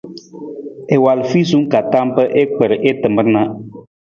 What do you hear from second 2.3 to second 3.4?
i kpar i tamar